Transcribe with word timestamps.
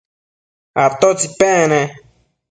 ¿atótsi 0.83 1.27
pec 1.37 1.61
ne? 1.71 1.81